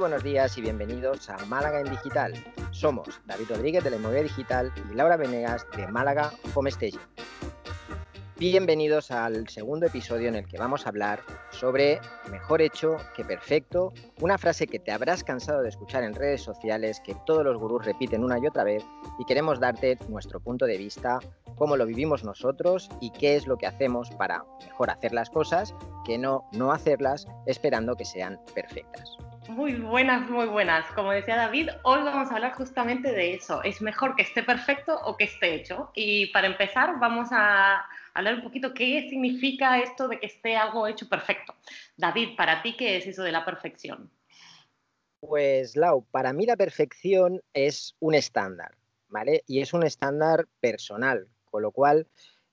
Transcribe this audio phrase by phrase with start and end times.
[0.00, 2.32] buenos días y bienvenidos a Málaga en Digital.
[2.70, 6.70] Somos David Rodríguez de la Inmobiliaria Digital y Laura Venegas de Málaga Home.
[8.38, 12.00] Bienvenidos al segundo episodio en el que vamos a hablar sobre
[12.30, 13.92] mejor hecho que perfecto,
[14.22, 17.84] una frase que te habrás cansado de escuchar en redes sociales, que todos los gurús
[17.84, 18.82] repiten una y otra vez,
[19.18, 21.18] y queremos darte nuestro punto de vista,
[21.56, 25.74] cómo lo vivimos nosotros y qué es lo que hacemos para mejor hacer las cosas
[26.06, 29.18] que no no hacerlas esperando que sean perfectas.
[29.48, 30.86] Muy buenas, muy buenas.
[30.92, 33.62] Como decía David, hoy vamos a hablar justamente de eso.
[33.62, 35.90] ¿Es mejor que esté perfecto o que esté hecho?
[35.94, 37.84] Y para empezar, vamos a
[38.14, 41.54] hablar un poquito qué significa esto de que esté algo hecho perfecto.
[41.96, 44.10] David, para ti, ¿qué es eso de la perfección?
[45.20, 48.76] Pues, Lau, para mí la perfección es un estándar,
[49.08, 49.42] ¿vale?
[49.46, 52.06] Y es un estándar personal, con lo cual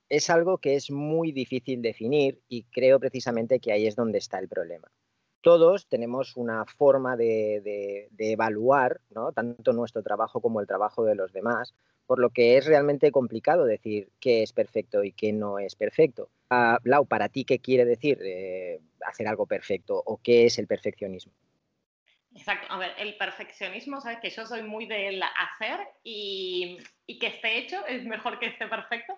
[0.10, 4.40] es algo que es muy difícil definir y creo precisamente que ahí es donde está
[4.40, 4.90] el problema.
[5.48, 9.00] Todos tenemos una forma de, evaluar
[9.34, 11.74] tanto nuestro trabajo como el trabajo de los demás,
[12.06, 16.28] por lo que es realmente complicado decir qué es perfecto y qué no es perfecto.
[16.52, 20.68] Uh, Lau, para ti, ¿qué quiere decir eh, hacer algo perfecto o qué es el
[20.68, 21.32] perfeccionismo?
[22.36, 27.28] Exacto, a ver, el perfeccionismo, sabes que yo soy muy del hacer y, y, que
[27.28, 29.18] esté hecho es mejor que esté perfecto.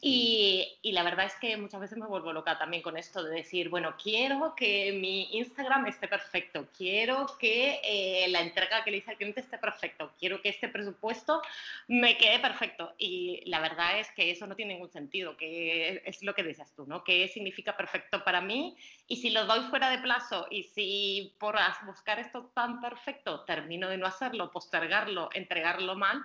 [0.00, 3.34] Y, y, la verdad es que muchas veces me vuelvo loca también con esto de
[3.34, 8.98] decir, bueno, quiero que mi Instagram esté perfecto, quiero que eh, la entrega que le
[8.98, 11.42] hice al cliente esté perfecto, quiero que este presupuesto
[11.88, 12.94] me quede perfecto.
[12.98, 16.72] Y la verdad es que eso no tiene ningún sentido, que es lo que dices
[16.74, 17.04] tú, ¿no?
[17.04, 18.76] ¿Qué significa perfecto para mí?
[19.08, 23.88] Y si lo doy fuera de plazo y si por buscar esto tan perfecto termino
[23.88, 26.22] de no hacerlo, postergarlo, entregarlo mal,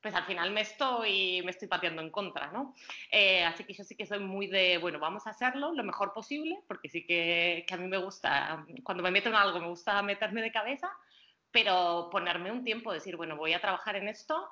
[0.00, 2.74] pues al final me estoy, me estoy pateando en contra, ¿no?
[3.10, 6.12] Eh, así que yo sí que soy muy de, bueno, vamos a hacerlo lo mejor
[6.12, 9.68] posible, porque sí que, que a mí me gusta, cuando me meto en algo, me
[9.68, 10.90] gusta meterme de cabeza,
[11.50, 14.48] pero ponerme un tiempo, decir, bueno, voy a trabajar en esto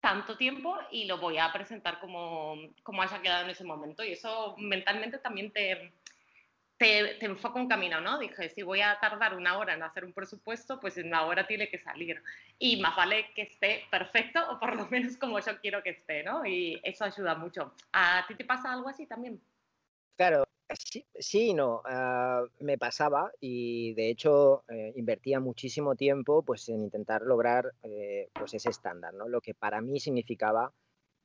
[0.00, 4.04] tanto tiempo y lo voy a presentar como, como haya quedado en ese momento.
[4.04, 5.94] Y eso mentalmente también te,
[6.78, 8.18] te, enfoca un camino, ¿no?
[8.18, 11.46] Dije, si voy a tardar una hora en hacer un presupuesto, pues en una hora
[11.46, 12.22] tiene que salir.
[12.58, 16.22] Y más vale que esté perfecto o por lo menos como yo quiero que esté,
[16.22, 16.44] ¿no?
[16.44, 17.72] Y eso ayuda mucho.
[17.92, 19.40] ¿A ti te pasa algo así también?
[20.16, 20.44] Claro,
[20.78, 21.82] sí, y no.
[21.84, 28.28] Uh, me pasaba y de hecho eh, invertía muchísimo tiempo pues, en intentar lograr eh,
[28.32, 29.28] pues ese estándar, ¿no?
[29.28, 30.72] Lo que para mí significaba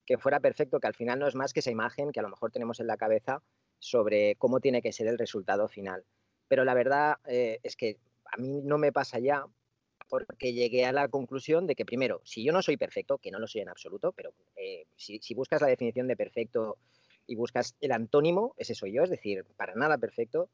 [0.06, 2.30] que fuera perfecto, que al final no es más que esa imagen que a lo
[2.30, 3.42] mejor tenemos en la cabeza
[3.82, 6.06] sobre cómo tiene que ser el resultado final.
[6.48, 9.46] Pero la verdad eh, es que a mí no me pasa ya
[10.08, 13.40] porque llegué a la conclusión de que primero, si yo no soy perfecto, que no
[13.40, 16.78] lo soy en absoluto, pero eh, si, buscas la definición de perfecto
[17.26, 20.50] y buscas el antónimo, ese soy yo, es decir, para nada perfecto,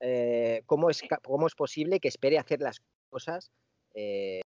[0.00, 3.50] eh, ¿cómo, es, ¿cómo es posible que espere hacer las cosas
[3.94, 4.42] de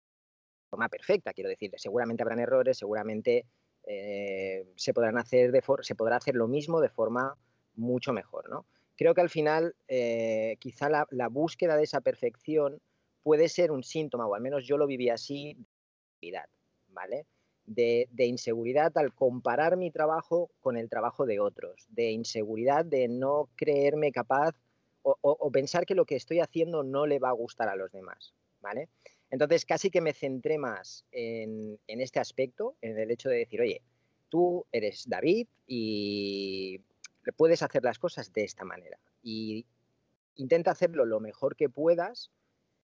[0.70, 1.34] forma perfecta?
[1.34, 3.46] Quiero decir, seguramente habrán errores, seguramente
[3.86, 7.38] se podrán hacer de se podrá hacer lo mismo de forma
[7.78, 8.66] mucho mejor, ¿no?
[8.98, 12.82] Creo que al final eh, quizá la, búsqueda de esa perfección
[13.22, 15.60] puede ser un síntoma, o al menos yo lo viví así, de
[16.20, 16.50] inseguridad,
[16.90, 17.26] ¿vale?
[17.66, 23.50] De, inseguridad al comparar mi trabajo con el trabajo de otros, de inseguridad de no
[23.56, 24.56] creerme capaz
[25.04, 28.34] o, pensar que lo que estoy haciendo no le va a gustar a los demás,
[28.62, 28.90] ¿vale?
[29.30, 33.62] Entonces casi que me centré más en, en este aspecto, en el hecho de decir,
[33.62, 33.82] oye,
[34.30, 36.47] tú eres David y
[37.34, 39.00] puedes hacer las cosas de esta manera.
[39.22, 39.66] Y
[40.36, 42.32] intenta hacerlo lo mejor que puedas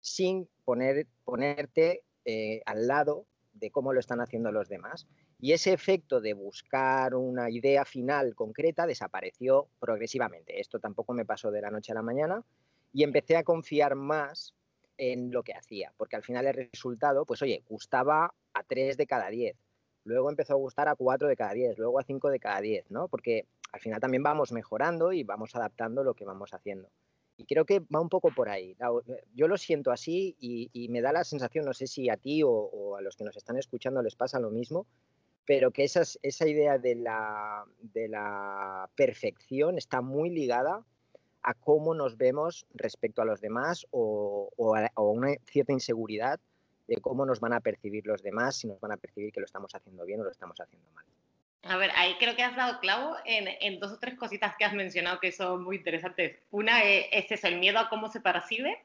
[0.00, 5.06] sin poner, ponerte eh, al lado de cómo lo están haciendo los demás.
[5.40, 10.60] Y ese efecto de buscar una idea final concreta desapareció progresivamente.
[10.60, 12.44] Esto tampoco me pasó de la noche a la mañana
[12.92, 14.54] y empecé a confiar más
[14.96, 19.06] en lo que hacía, porque al final el resultado, pues oye, gustaba a 3 de
[19.06, 19.56] cada 10,
[20.04, 22.90] luego empezó a gustar a 4 de cada 10, luego a 5 de cada 10,
[22.90, 23.06] ¿no?
[23.06, 26.90] Porque al final también vamos mejorando y vamos adaptando lo que vamos haciendo.
[27.36, 28.76] Y creo que va un poco por ahí.
[29.34, 32.96] Yo lo siento así y, me da la sensación, no sé si a ti o,
[32.96, 34.86] a los que nos están escuchando les pasa lo mismo,
[35.44, 37.64] pero que esa idea de la,
[38.96, 40.84] perfección está muy ligada
[41.42, 46.40] a cómo nos vemos respecto a los demás o a, una cierta inseguridad
[46.88, 49.46] de cómo nos van a percibir los demás, si nos van a percibir que lo
[49.46, 51.04] estamos haciendo bien o lo estamos haciendo mal.
[51.64, 54.74] A ver, ahí creo que has dado clavo en, dos o tres cositas que has
[54.74, 56.38] mencionado que son muy interesantes.
[56.50, 58.84] Una es, es el miedo a cómo se percibe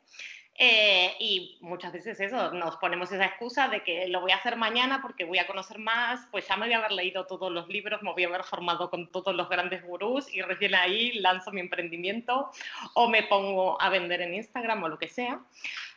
[0.55, 4.55] Eh, y muchas veces eso, nos ponemos esa excusa de que lo voy a hacer
[4.55, 7.67] mañana porque voy a conocer más, pues ya me voy a haber leído todos los
[7.67, 11.51] libros, me voy a haber formado con todos los grandes gurús y recién ahí lanzo
[11.51, 12.51] mi emprendimiento
[12.93, 15.39] o me pongo a vender en Instagram o lo que sea.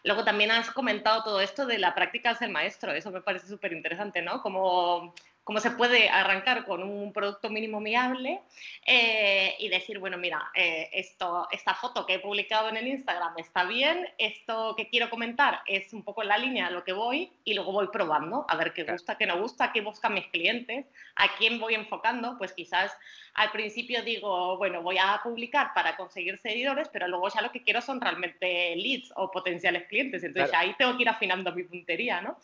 [0.04, 3.48] Luego también has comentado todo esto de la práctica de ser maestro, eso me parece
[3.48, 4.40] súper interesante, ¿no?
[4.40, 5.14] Como
[5.46, 8.40] cómo se puede arrancar con un producto mínimo viable
[8.84, 13.32] eh, y decir, bueno, mira, eh, esto, esta foto que he publicado en el Instagram
[13.36, 16.92] está bien, esto que quiero comentar es un poco en la línea a lo que
[16.92, 20.26] voy y luego voy probando a ver qué gusta, qué no gusta, qué buscan mis
[20.26, 20.84] clientes,
[21.14, 22.90] a quién voy enfocando, pues quizás
[23.34, 27.62] al principio digo, bueno, voy a publicar para conseguir seguidores, pero luego ya lo que
[27.62, 32.20] quiero son realmente leads o potenciales clientes, entonces ahí tengo que ir afinando mi puntería,
[32.20, 32.40] ¿no?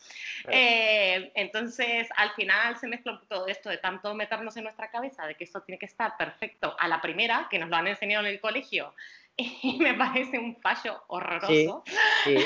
[0.48, 5.34] Eh, entonces, al final se mezcla todo esto de tanto meternos en nuestra cabeza de
[5.34, 8.32] que esto tiene que estar perfecto a la primera, que nos lo han enseñado en
[8.32, 8.94] el colegio,
[9.36, 11.82] y me parece un fallo horroroso.
[12.24, 12.36] Sí,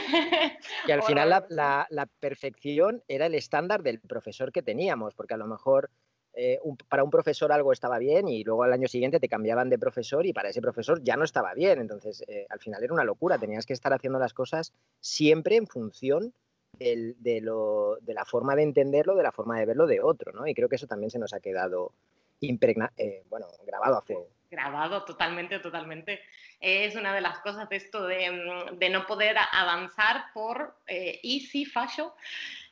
[0.87, 5.39] Y al final la, la, perfección era el estándar del profesor que teníamos, porque a
[5.39, 5.91] lo mejor
[6.39, 9.79] eh, para un profesor algo estaba bien y luego al año siguiente te cambiaban de
[9.79, 11.81] profesor y para ese profesor ya no estaba bien.
[11.81, 13.39] Entonces, eh, al final era una locura.
[13.39, 16.35] Tenías que estar haciendo las cosas siempre en función
[16.79, 20.47] de, lo, de, la forma de entenderlo, de la forma de verlo de otro, ¿no?
[20.47, 21.93] Y creo que eso también se nos ha quedado
[22.41, 24.29] impregna eh, bueno, grabado fuego.
[24.51, 26.21] Grabado totalmente, totalmente.
[26.61, 30.77] Es una de las cosas de esto de, mm, no poder avanzar por
[31.23, 32.15] y si fallo.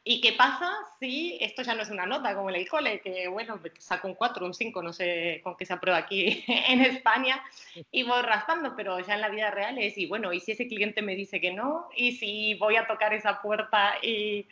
[0.06, 0.70] ¿Y qué pasa
[1.00, 4.14] si esto ya no es una nota como en el cole, que bueno, saco un
[4.14, 7.42] 4, un 5, no sé con qué se aprueba aquí en España,
[7.90, 10.68] y voy raspando, pero ya en la vida real es, y bueno, ¿y si ese
[10.68, 11.88] cliente me dice que no?
[11.96, 14.46] ¿Y si voy a tocar esa puerta y,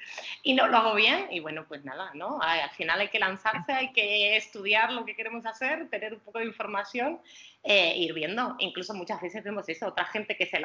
[0.55, 1.27] no lo hago bien?
[1.31, 2.41] Y bueno, pues nada, ¿no?
[2.41, 6.39] Al final hay que lanzarse, hay que estudiar lo que queremos hacer, tener un poco
[6.39, 7.21] de información,
[7.63, 8.57] eh, ir viendo.
[8.59, 10.61] Incluso muchas veces vemos eso, otra gente que se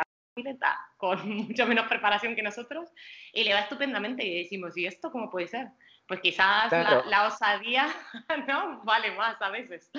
[0.98, 2.90] con mucho menos preparación que nosotros
[3.34, 5.70] y le va estupendamente y decimos, ¿y esto cómo puede ser?
[6.08, 7.88] Pues quizás la, osadía
[8.48, 8.82] ¿no?
[8.84, 9.92] vale más a veces.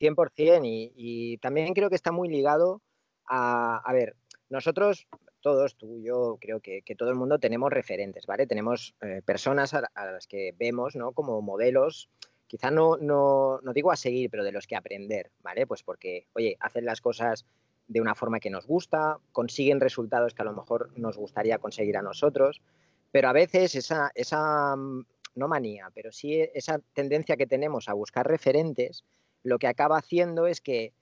[0.00, 2.82] 100% y, y también creo que está muy ligado
[3.26, 4.16] a, a ver,
[4.48, 5.06] nosotros
[5.42, 8.46] todos, tú, yo, creo que, que, todo el mundo tenemos referentes, ¿vale?
[8.46, 11.12] Tenemos eh, personas a, a, las que vemos, ¿no?
[11.12, 12.08] Como modelos,
[12.46, 15.66] quizá no, no, no, digo a seguir, pero de los que aprender, ¿vale?
[15.66, 17.44] Pues porque, oye, hacen las cosas
[17.88, 21.96] de una forma que nos gusta, consiguen resultados que a lo mejor nos gustaría conseguir
[21.96, 22.62] a nosotros,
[23.10, 27.94] pero a veces esa, esa mm, no manía, pero sí esa tendencia que tenemos a
[27.94, 29.04] buscar referentes,
[29.42, 30.92] lo que acaba haciendo es que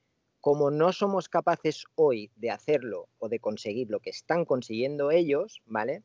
[0.41, 5.61] como no somos capaces hoy de hacerlo o de conseguir lo que están consiguiendo ellos,
[5.65, 6.01] ¿vale?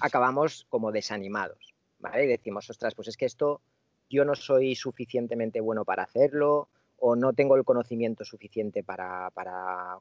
[0.00, 2.26] Acabamos como desanimados, ¿vale?
[2.26, 3.62] Decimos, ostras, pues es que esto
[4.10, 9.30] yo no soy suficientemente bueno para hacerlo, o no tengo el conocimiento suficiente para,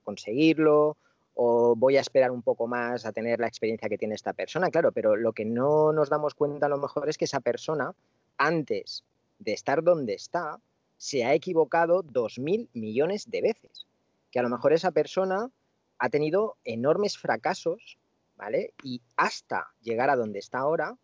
[0.03, 0.97] conseguirlo,
[1.35, 4.71] o voy a esperar un poco más a tener la experiencia que tiene esta persona,
[4.71, 7.93] claro, pero lo que no nos damos cuenta a lo mejor es que esa persona,
[8.37, 9.03] antes
[9.39, 10.59] de estar donde está,
[10.97, 13.85] se ha equivocado dos mil millones de veces.
[14.31, 15.49] Que a lo mejor esa persona
[15.99, 17.97] ha tenido enormes fracasos,
[18.35, 18.73] ¿vale?
[18.83, 20.97] Y hasta llegar a donde está ahora,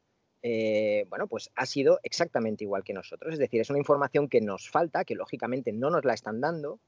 [0.45, 3.33] eh, bueno, pues ha sido exactamente igual que nosotros.
[3.33, 6.79] Es decir, es una información que nos falta, que lógicamente no nos la están dando,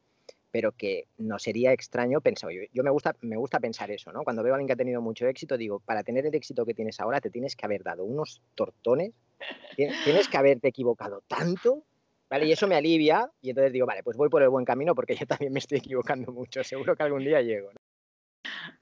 [0.51, 2.51] pero que no sería extraño pensar.
[2.51, 4.23] Yo, yo, me, gusta, me gusta pensar eso, ¿no?
[4.23, 6.73] Cuando veo a alguien que ha tenido mucho éxito, digo, para tener el éxito que
[6.73, 9.13] tienes ahora, te tienes que haber dado unos tortones,
[9.77, 11.83] tienes que haberte equivocado tanto,
[12.29, 12.47] ¿vale?
[12.47, 15.15] Y eso me alivia, y entonces digo, vale, pues voy por el buen camino porque
[15.15, 17.71] yo también me estoy equivocando mucho, seguro que algún día llego.
[17.71, 17.79] ¿no?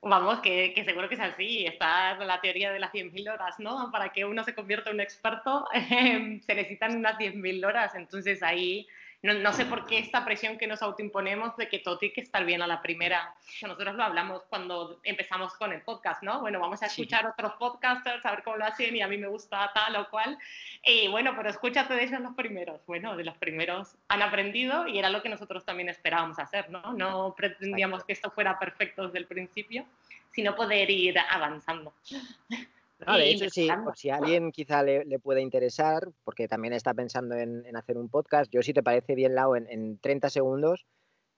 [0.02, 1.66] Vamos, que, seguro que es así.
[1.66, 3.92] Está la teoría de las 100.000 horas, ¿no?
[3.92, 7.96] Para que uno se convierta en un experto se necesitan unas 10.000 horas.
[7.96, 8.88] Entonces ahí
[9.24, 12.44] no, sé por qué esta presión que nos autoimponemos de que todo tiene que estar
[12.44, 13.34] bien a la primera.
[13.62, 16.42] Nosotros lo hablamos cuando empezamos con el podcast, ¿no?
[16.42, 19.28] Bueno, vamos a escuchar otros podcasters, a ver cómo lo hacen y a mí me
[19.28, 20.38] gusta tal o cual.
[20.84, 22.86] Y bueno, pero escúchate de ellos los primeros.
[22.86, 26.92] Bueno, de los primeros han aprendido y era lo que nosotros también esperábamos hacer, ¿no?
[26.92, 29.86] No pretendíamos que esto fuera perfecto desde el principio,
[30.34, 31.94] sino poder ir avanzando.
[33.06, 36.94] No, de hecho, sí, por si a alguien quizá le, puede interesar, porque también está
[36.94, 40.86] pensando en, hacer un podcast, yo si te parece bien, Lau, en, en 30 segundos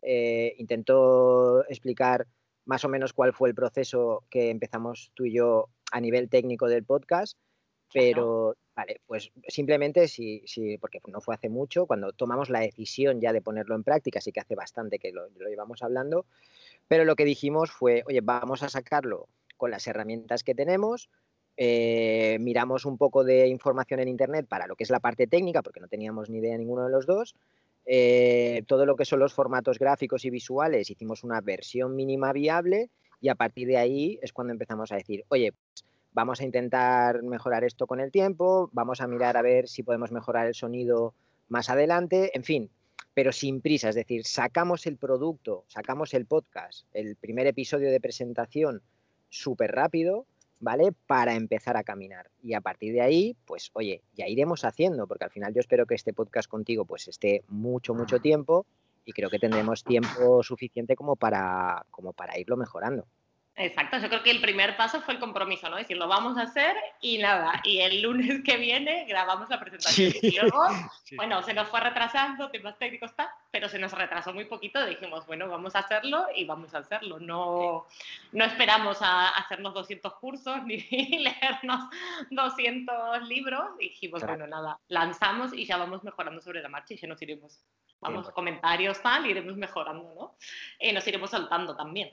[0.08, 2.28] eh, intento explicar
[2.66, 6.68] más o menos cuál fue el proceso que empezamos tú y yo a nivel técnico
[6.68, 7.38] del podcast,
[7.92, 13.20] pero vale, pues simplemente sí, sí, porque no fue hace mucho, cuando tomamos la decisión
[13.20, 16.28] ya de ponerlo en práctica, sí que hace bastante que lo, lo llevamos hablando,
[16.88, 21.10] pero lo que dijimos fue, oye, vamos a sacarlo con las herramientas que tenemos,
[21.58, 25.62] eh, miramos un poco de información en Internet para lo que es la parte técnica,
[25.62, 27.36] porque no teníamos ni idea ninguno de los dos.
[27.86, 32.90] Eh, todo lo que son los formatos gráficos y visuales, hicimos una versión mínima viable
[33.22, 37.22] y a partir de ahí es cuando empezamos a decir, oye, pues vamos a intentar
[37.24, 41.14] mejorar esto con el tiempo, vamos a mirar a ver si podemos mejorar el sonido
[41.48, 42.70] más adelante, en fin,
[43.14, 48.02] pero sin prisa, es decir, sacamos el producto, sacamos el podcast, el primer episodio de
[48.02, 48.82] presentación
[49.30, 50.26] súper rápido,
[50.60, 50.92] ¿vale?
[51.08, 52.30] Para empezar a caminar.
[52.42, 55.86] Y a partir de ahí, pues oye, ya iremos haciendo, porque al final yo espero
[55.86, 58.66] que este podcast contigo pues esté mucho, mucho tiempo
[59.06, 63.08] y creo que tendremos tiempo suficiente como para, como para irlo mejorando.
[63.58, 65.78] Exacto, yo creo que el primer paso fue el compromiso, ¿no?
[65.78, 70.12] Decir, lo vamos a hacer y nada, y el lunes que viene grabamos la presentación.
[70.22, 70.68] Y luego,
[71.16, 75.26] bueno, se nos fue retrasando, temas técnicos, está, pero se nos retrasó muy poquito, dijimos,
[75.26, 77.18] bueno, vamos a hacerlo y vamos a hacerlo.
[77.22, 77.86] No,
[78.34, 80.78] no esperamos a hacernos 200 cursos ni
[81.20, 81.80] leernos
[82.32, 87.08] 200 libros, dijimos, bueno, nada, lanzamos y ya vamos mejorando sobre la marcha y ya
[87.08, 87.64] nos iremos,
[88.02, 90.36] vamos, comentarios, tal, iremos mejorando, ¿no?
[90.78, 92.12] Y nos iremos soltando también.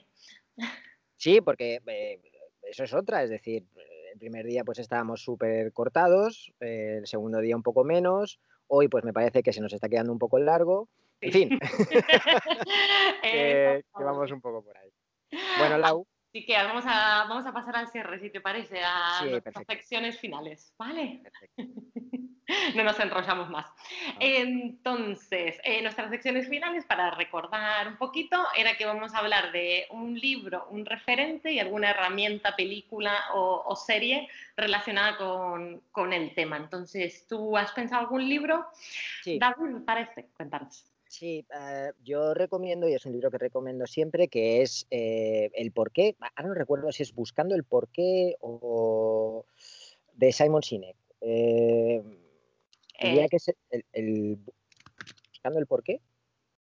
[1.23, 2.19] Sí, porque eh,
[2.63, 3.65] eso es otra, es decir,
[4.11, 8.89] el primer día pues estábamos súper cortados, eh, el segundo día un poco menos, hoy
[8.89, 10.89] pues me parece que se nos está quedando un poco largo,
[11.21, 11.59] en fin,
[13.23, 14.91] que, vamos un poco por ahí.
[15.59, 16.05] Bueno, Lau.
[16.33, 20.17] Así que vamos a, vamos a pasar al cierre, si te parece, a las secciones
[20.17, 21.21] finales, ¿vale?
[22.75, 23.71] no nos enrollamos más.
[24.19, 29.85] Entonces, eh, nuestras secciones finales, para recordar un poquito, era que vamos a hablar de
[29.91, 36.57] un libro, un referente y alguna herramienta, película o, serie relacionada con, el tema.
[36.57, 38.65] Entonces, ¿tú has pensado algún libro?
[39.21, 39.37] Sí.
[39.37, 40.92] David, me parece, cuéntanos.
[41.13, 45.71] Sí, eh, yo recomiendo, y es un libro que recomiendo siempre, que es eh, El
[45.71, 46.15] porqué.
[46.19, 49.45] Ahora no recuerdo si es Buscando el porqué o
[50.13, 50.95] de Simon Sinek.
[51.21, 52.01] Eh,
[52.99, 53.53] diría que es
[53.91, 54.39] el,
[55.29, 56.01] Buscando el porqué.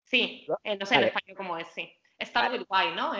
[0.05, 1.91] Sí, no sé en español cómo es, sí.
[2.17, 2.63] Está vale.
[2.63, 3.11] guay, ¿no?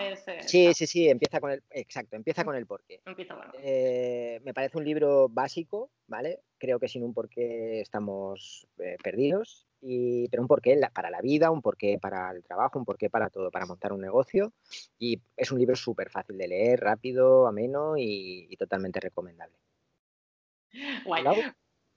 [0.46, 3.02] sí, sí, sí, empieza con el, exacto, empieza con el porqué.
[3.04, 6.40] Empieza, me parece un libro básico, ¿vale?
[6.56, 8.66] Creo que sin un porqué estamos
[9.04, 13.30] perdidos pero un porqué para la vida, un porqué para el trabajo, un porqué para
[13.30, 14.52] todo, para montar un negocio.
[14.98, 19.56] Y es un libro súper fácil de leer, rápido, ameno y, totalmente recomendable.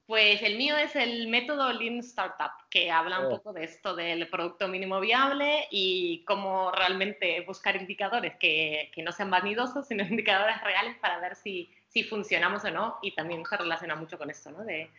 [0.06, 3.38] Pues el mío es el método Lean Startup, que habla un oh.
[3.38, 9.14] poco de esto del producto mínimo viable y cómo realmente buscar indicadores que, que no
[9.14, 13.58] sean vanidosos, sino indicadores reales para ver si si funcionamos o no, y también se
[13.58, 14.64] relaciona mucho con esto, ¿no?
[14.64, 14.90] De,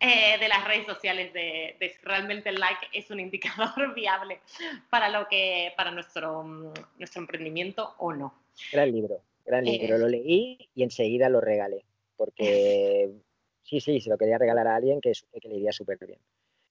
[0.00, 4.40] eh, de las redes sociales, de, de, si realmente el like es un indicador viable
[4.90, 6.42] para, lo que, para nuestro,
[6.98, 8.34] nuestro emprendimiento o no.
[8.72, 9.98] Gran libro, gran libro.
[9.98, 11.84] lo leí y enseguida lo regalé,
[12.16, 13.10] porque
[13.62, 16.18] sí, sí, se lo quería regalar a alguien que, que le iría súper bien.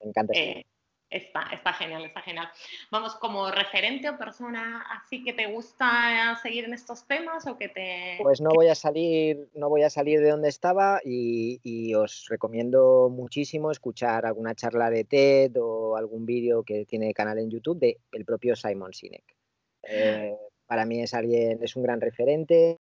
[0.02, 0.34] Me encanta.
[0.36, 0.66] Eh,
[1.12, 2.48] Está, está genial, está genial.
[2.90, 7.68] Vamos, como referente o persona así que te gusta seguir en estos temas o que
[7.68, 8.18] te...
[8.22, 13.10] Pues no voy a salir, no voy a salir de donde estaba y, os recomiendo
[13.10, 17.98] muchísimo escuchar alguna charla de TED o algún vídeo que tiene canal en YouTube de
[18.14, 19.36] el propio Simon Sinek.
[19.84, 20.34] Eh,
[20.66, 22.80] para mí es alguien, es un gran referente,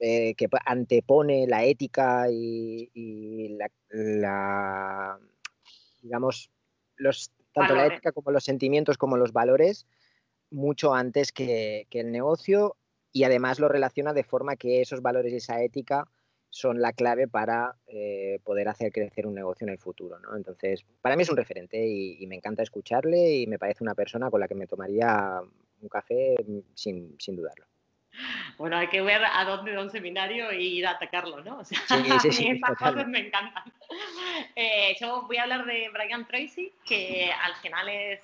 [0.00, 5.18] eh, que antepone la ética y, la, la,
[6.00, 6.50] digamos,
[6.96, 9.86] los, tanto la ética como los sentimientos como los valores
[10.50, 12.76] mucho antes que, el negocio
[13.12, 16.08] y además lo relaciona de forma que esos valores y esa ética
[16.50, 20.18] son la clave para eh, poder hacer crecer un negocio en el futuro.
[20.20, 20.36] ¿no?
[20.36, 24.30] Entonces, para mí es un referente y, me encanta escucharle y me parece una persona
[24.30, 25.40] con la que me tomaría
[25.80, 26.36] un café
[26.74, 27.66] sin, sin dudarlo.
[28.56, 31.58] Bueno, hay que ver a dónde da un seminario y ir a atacarlo, ¿no?
[31.58, 33.64] O sea, sí, sí, esas cosas me encantan.
[34.54, 38.20] Eh, yo voy a hablar de Brian Tracy, que al final es,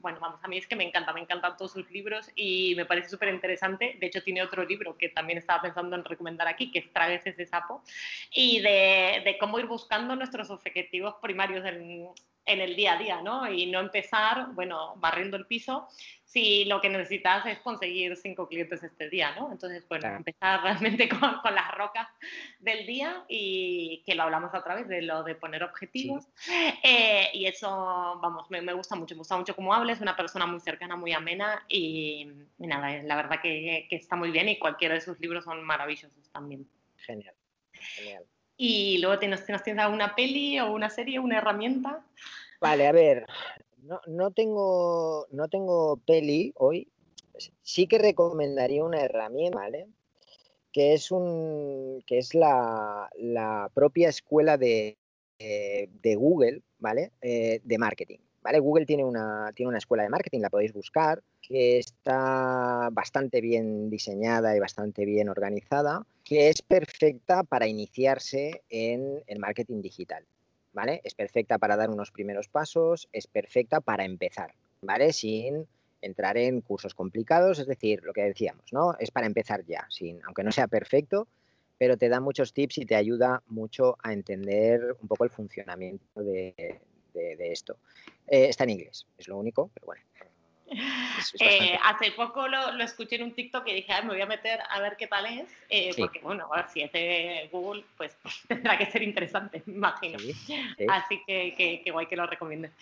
[0.00, 2.84] bueno, vamos, a mí es que me encanta, me encantan todos sus libros y me
[2.84, 3.96] parece súper interesante.
[3.98, 7.36] De hecho, tiene otro libro que también estaba pensando en recomendar aquí, que es Traveses
[7.36, 7.82] de Sapo,
[8.30, 12.08] y de, de cómo ir buscando nuestros objetivos primarios en,
[12.46, 13.50] en el día a día, ¿no?
[13.50, 15.88] Y no empezar, bueno, barriendo el piso,
[16.24, 19.50] si lo que necesitas es conseguir cinco clientes este día, ¿no?
[19.50, 22.08] Entonces, bueno, empezar realmente con, con, las rocas
[22.60, 26.28] del día y que lo hablamos otra vez de lo de poner objetivos.
[26.82, 27.68] Eh, y eso,
[28.22, 31.12] vamos, me, me, gusta mucho, me gusta mucho cómo hables, una persona muy cercana, muy
[31.12, 35.44] amena y, nada, la verdad que, que, está muy bien y cualquiera de sus libros
[35.44, 36.68] son maravillosos también.
[36.98, 37.34] Genial,
[37.72, 38.24] genial.
[38.56, 42.04] Y luego ¿nos, tienes alguna peli o una serie, una herramienta?
[42.60, 43.26] Vale, a ver,
[43.82, 46.88] no, no, tengo, no tengo peli hoy.
[47.62, 49.88] Sí que recomendaría una herramienta, ¿vale?
[50.72, 54.96] Que es, un, que es la, la propia escuela de,
[55.38, 57.12] eh, de Google, ¿vale?
[57.20, 58.60] Eh, de marketing, ¿vale?
[58.60, 63.90] Google tiene una, tiene una escuela de marketing, la podéis buscar, que está bastante bien
[63.90, 70.24] diseñada y bastante bien organizada, que es perfecta para iniciarse en el marketing digital,
[70.72, 71.00] ¿vale?
[71.02, 75.12] Es perfecta para dar unos primeros pasos, es perfecta para empezar, ¿vale?
[75.12, 75.66] Sin
[76.00, 78.94] entrar en cursos complicados, es decir, lo que decíamos, ¿no?
[79.00, 81.26] Es para empezar ya, sin, aunque no sea perfecto,
[81.78, 86.22] pero te da muchos tips y te ayuda mucho a entender un poco el funcionamiento
[86.22, 86.78] de,
[87.16, 87.76] esto.
[88.28, 90.02] Eh, está en inglés, es lo único, pero bueno.
[90.68, 94.80] Eh, hace poco lo, escuché en un TikTok y dije, me voy a meter a
[94.80, 98.16] ver qué tal es, eh, porque bueno, a ver, si es de Google, pues
[98.48, 100.18] tendrá que ser interesante, me imagino.
[100.88, 102.72] Así que, que, guay que lo recomiendes.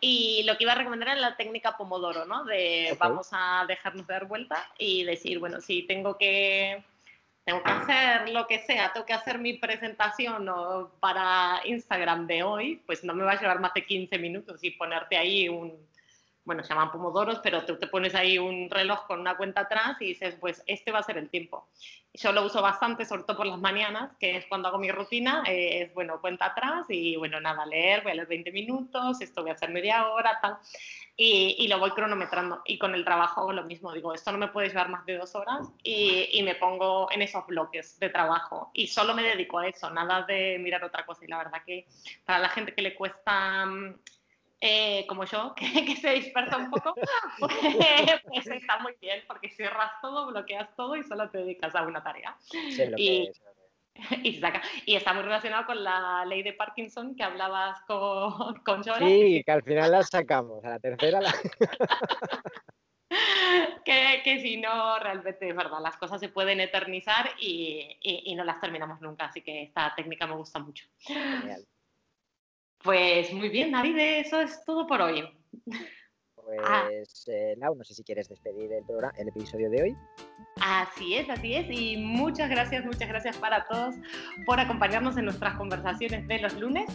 [0.00, 2.44] Y lo que iba a recomendar era la técnica Pomodoro, ¿no?
[2.44, 6.82] De vamos a dejarnos dar vuelta y decir, bueno, si tengo que
[7.44, 10.48] tengo que hacer lo que sea, tengo que hacer mi presentación
[11.00, 14.70] para Instagram de hoy, pues no me va a llevar más de 15 minutos y
[14.70, 15.76] ponerte ahí un,
[16.44, 19.96] bueno, se llaman pomodoros, pero tú te pones ahí un reloj con una cuenta atrás
[20.00, 21.68] y dices, pues este va a ser el tiempo.
[22.14, 25.42] Yo lo uso bastante, sobre todo por las mañanas, que es cuando hago mi rutina,
[25.46, 29.50] es, bueno, cuenta atrás y, bueno, nada, leer, voy a leer 20 minutos, esto voy
[29.50, 30.56] a hacer media hora, tal,
[31.16, 32.62] y, y lo voy cronometrando.
[32.64, 35.34] Y con el trabajo lo mismo, digo, esto no me puede llevar más de dos
[35.34, 39.68] horas y, y me pongo en esos bloques de trabajo y solo me dedico a
[39.68, 41.24] eso, nada de mirar otra cosa.
[41.24, 41.86] Y la verdad que
[42.24, 43.94] para la gente que le cuesta mm,
[44.66, 46.94] eh, como yo, que, se dispersa un poco,
[47.38, 47.52] pues,
[48.24, 52.02] pues, está muy bien, porque cierras todo, bloqueas todo y solo te dedicas a una
[52.02, 52.34] tarea.
[52.96, 53.30] y,
[54.22, 54.62] y, saca.
[54.86, 59.52] y está muy relacionado con la ley de Parkinson que hablabas con, con Sí, que
[59.52, 61.32] al final la sacamos, a la tercera la...
[63.84, 68.34] que, que, si no, realmente es verdad, las cosas se pueden eternizar y, y, y,
[68.34, 70.86] no las terminamos nunca, así que esta técnica me gusta mucho.
[70.98, 71.64] Genial.
[72.82, 75.26] Pues muy bien, David, eso es todo por hoy.
[76.56, 79.96] Pues, eh, Lau, no sé si quieres despedir el, programa, el episodio de hoy.
[80.60, 81.66] Así es, así es.
[81.70, 83.94] Y muchas gracias, muchas gracias para todos
[84.46, 86.86] por acompañarnos en nuestras conversaciones de los lunes.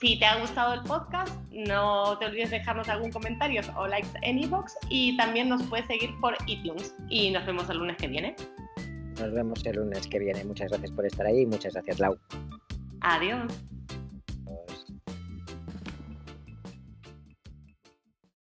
[0.00, 4.38] Si te ha gustado el podcast, no te olvides dejarnos algún comentario o likes en
[4.38, 6.94] iBox y también nos puedes seguir por iTunes.
[7.08, 8.36] Y nos vemos el lunes que viene.
[9.18, 10.44] Nos vemos el lunes que viene.
[10.44, 12.18] Muchas gracias por estar ahí y muchas gracias, Lau.
[13.00, 13.52] Adiós.